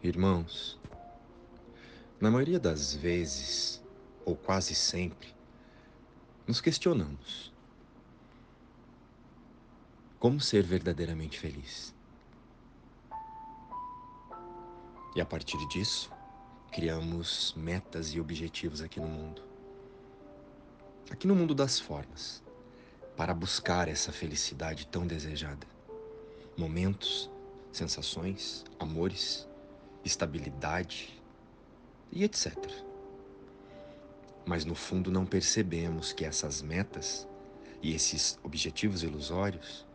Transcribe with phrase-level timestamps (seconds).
[0.00, 0.78] Irmãos,
[2.20, 3.82] na maioria das vezes,
[4.24, 5.34] ou quase sempre,
[6.46, 7.52] nos questionamos:
[10.20, 11.92] como ser verdadeiramente feliz?
[15.16, 16.12] E a partir disso,
[16.70, 19.42] criamos metas e objetivos aqui no mundo.
[21.10, 22.40] Aqui no mundo das formas,
[23.16, 25.66] para buscar essa felicidade tão desejada.
[26.56, 27.28] Momentos,
[27.72, 29.47] sensações, amores,
[30.08, 31.22] estabilidade
[32.10, 32.56] e etc.
[34.44, 37.28] Mas no fundo não percebemos que essas metas
[37.80, 39.86] e esses objetivos ilusórios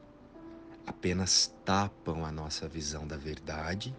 [0.85, 3.95] apenas tapam a nossa visão da verdade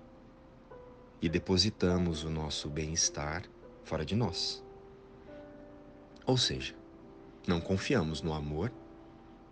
[1.21, 3.45] e depositamos o nosso bem-estar
[3.83, 4.63] fora de nós.
[6.27, 6.75] Ou seja,
[7.47, 8.73] não confiamos no amor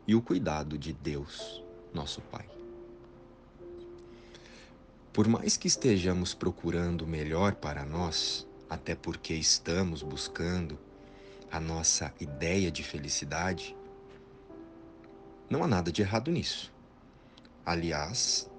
[0.07, 2.62] e o cuidado de Deus, nosso Pai.
[5.13, 10.79] Por mais que estejamos procurando o melhor para nós, até porque estamos buscando
[11.51, 13.77] a nossa ideia de felicidade,
[15.51, 16.73] não há nada de errado nisso.
[17.65, 18.51] Aliás,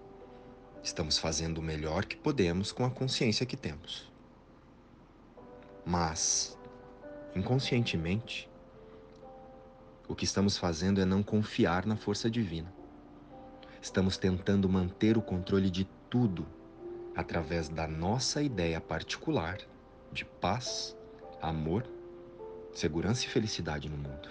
[0.83, 4.11] Estamos fazendo o melhor que podemos com a consciência que temos.
[5.85, 6.59] Mas,
[7.33, 8.49] inconscientemente,
[10.05, 12.71] o que estamos fazendo é não confiar na força divina.
[13.81, 16.45] Estamos tentando manter o controle de tudo
[17.15, 19.57] através da nossa ideia particular
[20.11, 20.95] de paz,
[21.41, 21.87] amor,
[22.71, 24.29] segurança e felicidade no mundo.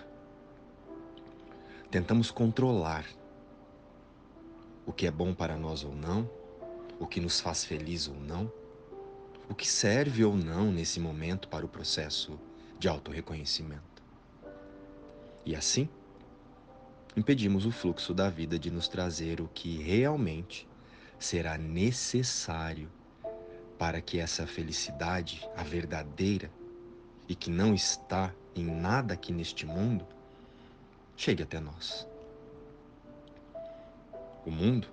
[1.91, 3.05] Tentamos controlar
[4.87, 6.31] o que é bom para nós ou não,
[7.01, 8.49] o que nos faz feliz ou não,
[9.51, 12.39] o que serve ou não nesse momento para o processo
[12.79, 14.05] de autorreconhecimento.
[15.45, 15.89] E assim,
[17.17, 20.71] impedimos o fluxo da vida de nos trazer o que realmente
[21.23, 22.91] será necessário
[23.79, 26.51] para que essa felicidade, a verdadeira
[27.29, 30.07] e que não está em nada aqui neste mundo,
[31.17, 32.07] chegue até nós.
[34.45, 34.89] O mundo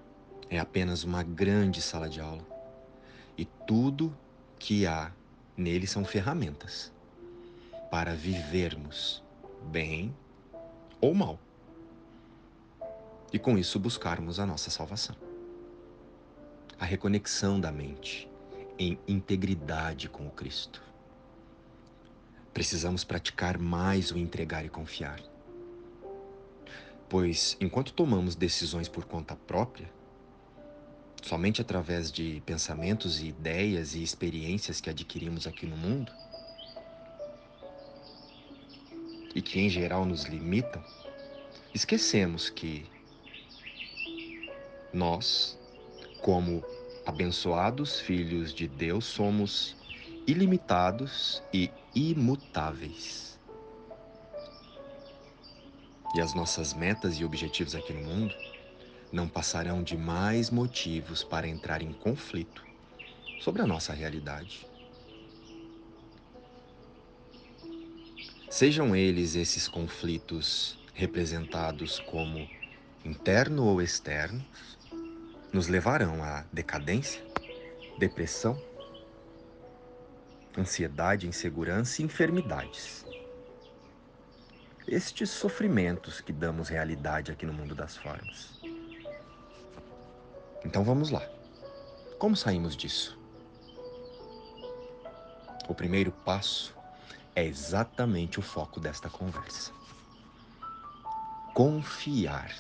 [0.50, 2.46] é apenas uma grande sala de aula.
[3.38, 4.16] E tudo
[4.58, 5.12] que há
[5.58, 6.92] nele são ferramentas
[7.90, 9.24] para vivermos
[9.72, 10.16] bem
[11.02, 11.40] ou mal.
[13.34, 15.29] E com isso buscarmos a nossa salvação.
[16.80, 18.30] A reconexão da mente
[18.80, 20.82] em integridade com o Cristo.
[22.54, 25.22] Precisamos praticar mais o entregar e confiar.
[27.10, 29.92] Pois enquanto tomamos decisões por conta própria,
[31.22, 36.14] somente através de pensamentos e ideias e experiências que adquirimos aqui no mundo
[39.36, 40.82] e que em geral nos limitam,
[41.74, 42.86] esquecemos que
[44.94, 45.59] nós,
[46.22, 46.63] como
[47.06, 49.78] abençoados filhos de Deus, somos
[50.28, 53.40] ilimitados e imutáveis.
[56.16, 58.35] E as nossas metas e objetivos aqui no mundo
[59.12, 62.66] não passarão de mais motivos para entrar em conflito
[63.40, 64.68] sobre a nossa realidade.
[68.50, 72.50] Sejam eles esses conflitos representados como
[73.06, 74.79] interno ou externos,
[75.52, 77.24] nos levarão à decadência,
[77.98, 78.62] depressão,
[80.58, 83.06] ansiedade, insegurança e enfermidades.
[84.88, 88.60] Estes sofrimentos que damos realidade aqui no mundo das formas.
[90.66, 91.28] Então vamos lá.
[92.18, 93.18] Como saímos disso?
[95.68, 96.76] O primeiro passo
[97.36, 99.72] é exatamente o foco desta conversa.
[101.54, 102.52] Confiar.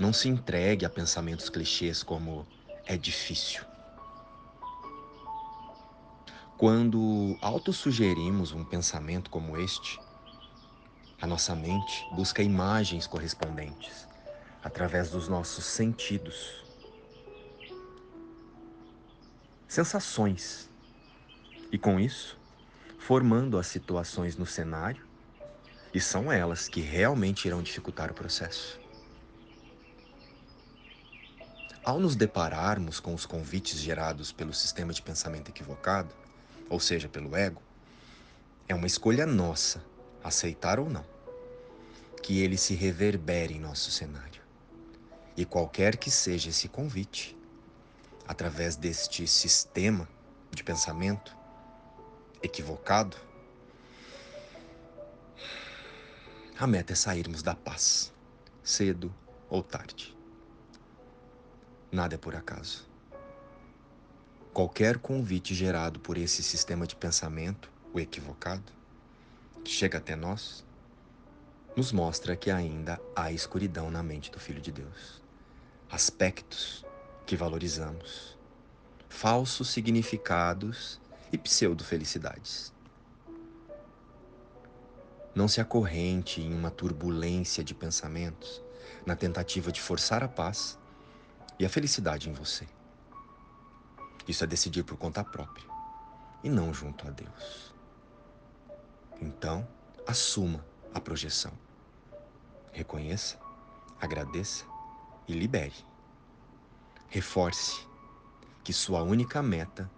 [0.00, 2.46] Não se entregue a pensamentos clichês como
[2.86, 3.62] é difícil.
[6.56, 10.00] Quando autossugerimos um pensamento como este,
[11.20, 14.08] a nossa mente busca imagens correspondentes
[14.64, 16.64] através dos nossos sentidos.
[19.68, 20.70] Sensações.
[21.70, 22.38] E com isso,
[22.98, 25.06] formando as situações no cenário,
[25.92, 28.79] e são elas que realmente irão dificultar o processo.
[31.82, 36.14] Ao nos depararmos com os convites gerados pelo sistema de pensamento equivocado,
[36.68, 37.62] ou seja, pelo ego,
[38.68, 39.82] é uma escolha nossa
[40.22, 41.04] aceitar ou não
[42.22, 44.42] que ele se reverbere em nosso cenário.
[45.34, 47.34] E qualquer que seja esse convite,
[48.28, 50.06] através deste sistema
[50.50, 51.34] de pensamento
[52.42, 53.16] equivocado,
[56.58, 58.12] a meta é sairmos da paz,
[58.62, 59.12] cedo
[59.48, 60.19] ou tarde.
[61.92, 62.88] Nada é por acaso.
[64.52, 68.72] qualquer convite gerado por esse sistema de pensamento, o equivocado,
[69.64, 70.64] que chega até nós,
[71.76, 75.20] nos mostra que ainda há escuridão na mente do Filho de Deus.
[75.90, 76.84] Aspectos
[77.26, 78.38] que valorizamos,
[79.08, 81.00] falsos significados
[81.32, 82.72] e pseudo-felicidades.
[85.34, 88.62] Não se acorrente em uma turbulência de pensamentos
[89.04, 90.78] na tentativa de forçar a paz
[91.60, 92.66] e a felicidade em você.
[94.26, 95.68] Isso é decidir por conta própria
[96.42, 97.74] e não junto a Deus.
[99.20, 99.68] Então,
[100.06, 100.64] assuma
[100.94, 101.52] a projeção.
[102.72, 103.38] Reconheça,
[104.00, 104.64] agradeça
[105.28, 105.74] e libere.
[107.10, 107.86] Reforce
[108.64, 109.90] que sua única meta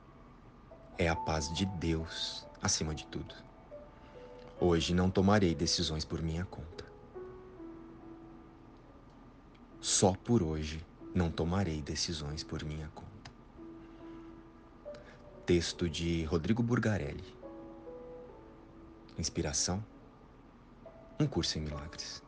[0.99, 3.37] é a paz de Deus acima de tudo.
[4.59, 6.85] Hoje não tomarei decisões por minha conta.
[9.81, 13.31] Só por hoje não tomarei decisões por minha conta.
[15.45, 17.25] Texto de Rodrigo Burgarelli.
[19.19, 19.85] Inspiração:
[21.21, 22.23] Um curso em milagres.